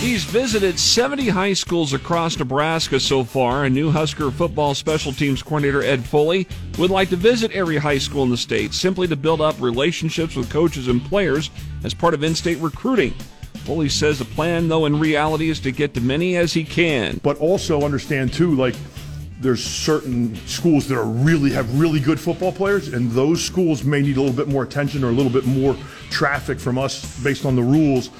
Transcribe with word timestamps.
He's 0.00 0.22
visited 0.22 0.78
70 0.78 1.28
high 1.28 1.52
schools 1.52 1.92
across 1.92 2.38
Nebraska 2.38 3.00
so 3.00 3.24
far. 3.24 3.64
A 3.64 3.70
new 3.70 3.90
Husker 3.90 4.30
football 4.30 4.74
special 4.74 5.12
teams 5.12 5.42
coordinator, 5.42 5.82
Ed 5.82 6.04
Foley, 6.04 6.46
would 6.78 6.90
like 6.90 7.08
to 7.08 7.16
visit 7.16 7.50
every 7.50 7.76
high 7.76 7.98
school 7.98 8.22
in 8.22 8.30
the 8.30 8.36
state 8.36 8.72
simply 8.72 9.08
to 9.08 9.16
build 9.16 9.40
up 9.40 9.60
relationships 9.60 10.36
with 10.36 10.48
coaches 10.50 10.86
and 10.86 11.04
players 11.04 11.50
as 11.82 11.94
part 11.94 12.14
of 12.14 12.22
in 12.22 12.36
state 12.36 12.58
recruiting. 12.58 13.12
Foley 13.64 13.88
says 13.88 14.20
the 14.20 14.24
plan, 14.24 14.68
though, 14.68 14.86
in 14.86 15.00
reality 15.00 15.50
is 15.50 15.58
to 15.60 15.72
get 15.72 15.94
to 15.94 16.00
many 16.00 16.36
as 16.36 16.52
he 16.52 16.62
can. 16.62 17.20
But 17.24 17.36
also 17.38 17.82
understand, 17.82 18.32
too, 18.32 18.54
like, 18.54 18.76
there's 19.40 19.62
certain 19.62 20.34
schools 20.46 20.88
that 20.88 20.98
are 20.98 21.04
really 21.04 21.52
have 21.52 21.78
really 21.78 22.00
good 22.00 22.18
football 22.18 22.52
players, 22.52 22.88
and 22.88 23.10
those 23.12 23.44
schools 23.44 23.84
may 23.84 24.00
need 24.00 24.16
a 24.16 24.20
little 24.20 24.36
bit 24.36 24.48
more 24.48 24.64
attention 24.64 25.04
or 25.04 25.08
a 25.08 25.12
little 25.12 25.30
bit 25.32 25.46
more 25.46 25.76
traffic 26.10 26.58
from 26.58 26.78
us 26.78 27.22
based 27.22 27.44
on 27.44 27.54
the 27.54 27.62
rules 27.62 28.10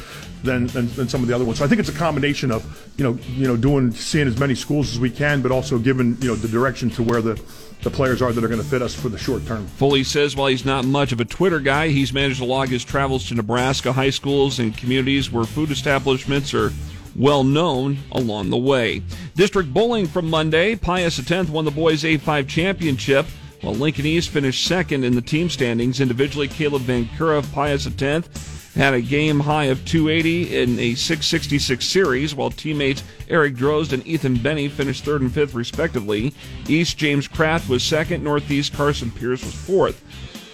than, 0.44 0.68
than, 0.68 0.86
than, 0.94 1.08
some 1.08 1.20
of 1.20 1.28
the 1.28 1.34
other 1.34 1.44
ones. 1.44 1.58
So 1.58 1.64
I 1.64 1.68
think 1.68 1.80
it's 1.80 1.88
a 1.88 1.94
combination 1.94 2.52
of 2.52 2.92
you 2.96 3.04
know 3.04 3.18
you 3.26 3.48
know 3.48 3.56
doing 3.56 3.90
seeing 3.90 4.28
as 4.28 4.38
many 4.38 4.54
schools 4.54 4.92
as 4.92 5.00
we 5.00 5.10
can, 5.10 5.42
but 5.42 5.50
also 5.50 5.78
giving 5.78 6.16
you 6.20 6.28
know 6.28 6.34
the 6.36 6.48
direction 6.48 6.90
to 6.90 7.02
where 7.02 7.20
the 7.20 7.40
the 7.82 7.90
players 7.90 8.22
are 8.22 8.32
that 8.32 8.42
are 8.42 8.48
going 8.48 8.60
to 8.60 8.66
fit 8.66 8.82
us 8.82 8.94
for 8.94 9.08
the 9.08 9.18
short 9.18 9.44
term. 9.46 9.66
Foley 9.66 10.04
says 10.04 10.36
while 10.36 10.48
he's 10.48 10.64
not 10.64 10.84
much 10.84 11.12
of 11.12 11.20
a 11.20 11.24
Twitter 11.24 11.60
guy, 11.60 11.88
he's 11.88 12.12
managed 12.12 12.38
to 12.38 12.44
log 12.44 12.68
his 12.68 12.84
travels 12.84 13.28
to 13.28 13.34
Nebraska 13.34 13.92
high 13.92 14.10
schools 14.10 14.58
and 14.58 14.76
communities 14.76 15.30
where 15.30 15.44
food 15.44 15.70
establishments 15.70 16.54
are 16.54 16.72
well 17.18 17.44
known 17.44 17.98
along 18.12 18.50
the 18.50 18.56
way. 18.56 19.02
District 19.34 19.72
bowling 19.74 20.06
from 20.06 20.30
Monday, 20.30 20.76
Pius 20.76 21.18
X 21.18 21.50
won 21.50 21.64
the 21.64 21.70
boys 21.70 22.04
A5 22.04 22.48
championship. 22.48 23.26
While 23.60 23.74
Lincoln 23.74 24.06
East 24.06 24.30
finished 24.30 24.64
second 24.64 25.02
in 25.04 25.16
the 25.16 25.20
team 25.20 25.50
standings, 25.50 26.00
individually 26.00 26.46
Caleb 26.46 26.82
Vancura 26.82 27.38
of 27.38 27.52
Pius 27.52 27.86
X 27.86 28.28
had 28.74 28.94
a 28.94 29.00
game 29.00 29.40
high 29.40 29.64
of 29.64 29.84
280 29.84 30.56
in 30.56 30.78
a 30.78 30.94
666 30.94 31.84
series, 31.84 32.34
while 32.36 32.50
teammates 32.50 33.02
Eric 33.28 33.56
Drozd 33.56 33.92
and 33.92 34.06
Ethan 34.06 34.36
Benny 34.36 34.68
finished 34.68 35.04
third 35.04 35.20
and 35.20 35.34
fifth, 35.34 35.54
respectively. 35.54 36.32
East 36.68 36.96
James 36.96 37.26
Kraft 37.26 37.68
was 37.68 37.82
second, 37.82 38.22
Northeast 38.22 38.72
Carson 38.72 39.10
Pierce 39.10 39.44
was 39.44 39.54
fourth. 39.54 40.04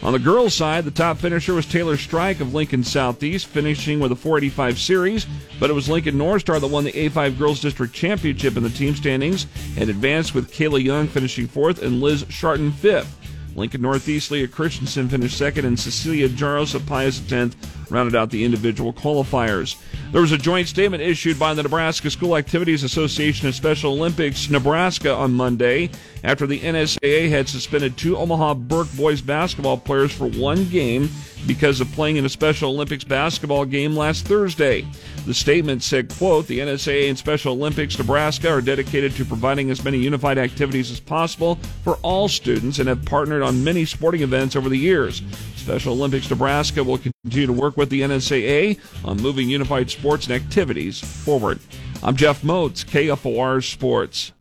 On 0.05 0.12
the 0.12 0.19
girls' 0.19 0.55
side, 0.55 0.84
the 0.84 0.91
top 0.91 1.16
finisher 1.16 1.55
was 1.55 1.64
Taylor 1.64 1.97
Strike 1.97 2.41
of 2.41 2.52
Lincoln 2.52 2.84
Southeast, 2.84 3.47
finishing 3.47 4.00
with 4.00 4.12
a 4.12 4.16
485 4.16 4.78
series, 4.78 5.27
but 5.58 5.70
it 5.70 5.72
was 5.72 5.88
Lincoln 5.88 6.16
Northstar 6.16 6.61
that 6.61 6.66
won 6.66 6.84
the 6.84 6.92
A5 6.92 7.38
Girls 7.38 7.58
District 7.58 7.94
Championship 7.94 8.58
in 8.58 8.62
the 8.62 8.69
team 8.69 8.94
standings 8.94 9.46
and 9.78 9.88
advanced 9.88 10.34
with 10.34 10.52
Kayla 10.52 10.84
Young 10.84 11.08
finishing 11.08 11.48
fourth 11.48 11.83
and 11.83 12.02
Liz 12.02 12.27
Sharton 12.28 12.70
fifth. 12.70 13.19
Lincoln 13.56 13.80
Northeast 13.80 14.30
Leah 14.30 14.46
Christensen 14.46 15.08
finished 15.08 15.38
second, 15.38 15.64
and 15.64 15.80
Cecilia 15.80 16.28
Jaros 16.28 16.74
of 16.74 16.84
Pius 16.84 17.20
10th 17.20 17.55
rounded 17.90 18.14
out 18.14 18.30
the 18.30 18.44
individual 18.44 18.92
qualifiers. 18.92 19.77
There 20.12 20.20
was 20.20 20.32
a 20.32 20.38
joint 20.38 20.68
statement 20.68 21.02
issued 21.02 21.38
by 21.38 21.54
the 21.54 21.62
Nebraska 21.62 22.10
School 22.10 22.36
Activities 22.36 22.84
Association 22.84 23.46
and 23.46 23.54
Special 23.54 23.92
Olympics 23.92 24.48
Nebraska 24.48 25.12
on 25.12 25.32
Monday 25.32 25.90
after 26.22 26.46
the 26.46 26.60
NSAA 26.60 27.28
had 27.28 27.48
suspended 27.48 27.96
two 27.96 28.16
Omaha 28.16 28.55
Burke 28.55 28.92
boys 28.96 29.20
basketball 29.20 29.77
players 29.77 30.12
for 30.12 30.28
one 30.28 30.64
game 30.68 31.11
because 31.46 31.80
of 31.80 31.90
playing 31.92 32.17
in 32.17 32.24
a 32.24 32.28
Special 32.28 32.70
Olympics 32.70 33.05
basketball 33.05 33.64
game 33.64 33.96
last 33.96 34.27
Thursday. 34.27 34.86
The 35.27 35.34
statement 35.34 35.83
said, 35.83 36.14
quote, 36.16 36.46
the 36.46 36.61
NSAA 36.61 37.08
and 37.08 37.18
Special 37.18 37.52
Olympics 37.52 37.98
Nebraska 37.98 38.51
are 38.51 38.61
dedicated 38.61 39.12
to 39.16 39.24
providing 39.24 39.70
as 39.70 39.84
many 39.84 39.98
unified 39.98 40.39
activities 40.39 40.90
as 40.90 41.01
possible 41.01 41.56
for 41.83 41.96
all 41.96 42.28
students 42.28 42.78
and 42.78 42.89
have 42.89 43.05
partnered 43.05 43.42
on 43.42 43.64
many 43.64 43.84
sporting 43.84 44.22
events 44.22 44.56
over 44.56 44.68
the 44.68 44.78
years. 44.78 45.22
Special 45.64 45.95
Olympics 45.95 46.29
Nebraska 46.29 46.85
will 46.85 46.98
continue 46.98 47.47
to 47.47 47.52
work 47.55 47.79
with 47.79 47.89
the 47.89 48.02
NSAA 48.02 48.79
on 49.02 49.17
moving 49.17 49.48
unified 49.48 49.91
sports 49.91 50.27
and 50.27 50.35
activities 50.35 51.01
forward. 51.01 51.58
I'm 52.02 52.17
Jeff 52.17 52.45
Moats, 52.45 52.85
KFOR 52.85 53.64
Sports. 53.64 54.35